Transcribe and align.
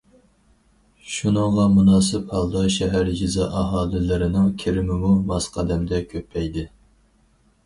شۇنىڭغا 1.15 1.65
مۇناسىپ 1.73 2.33
ھالدا 2.37 2.63
شەھەر، 2.77 3.11
يېزا 3.19 3.51
ئاھالىلىرىنىڭ 3.61 4.49
كىرىمىمۇ 4.65 5.13
ماس 5.29 5.51
قەدەمدە 5.59 6.03
كۆپەيدى. 6.17 6.67